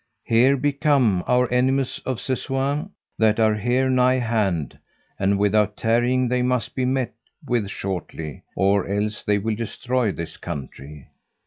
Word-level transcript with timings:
Here 0.23 0.57
be 0.57 0.71
come 0.71 1.23
our 1.27 1.47
enemies 1.53 2.01
of 2.07 2.17
Sessoin, 2.19 2.89
that 3.19 3.39
are 3.39 3.53
here 3.53 3.87
nigh 3.87 4.17
hand, 4.17 4.79
and 5.19 5.37
without 5.37 5.77
tarrying 5.77 6.27
they 6.27 6.41
must 6.41 6.73
be 6.73 6.85
met 6.85 7.13
with 7.47 7.69
shortly, 7.69 8.41
or 8.55 8.87
else 8.87 9.21
they 9.21 9.37
will 9.37 9.53
destroy 9.55 10.11
this 10.11 10.37
country. 10.37 11.07